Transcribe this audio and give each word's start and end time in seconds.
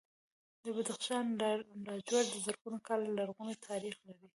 د 0.65 0.65
بدخشان 0.75 1.25
لاجورد 1.87 2.29
زرګونه 2.45 2.79
کاله 2.87 3.07
لرغونی 3.17 3.55
تاریخ 3.67 3.95
لري. 4.07 4.27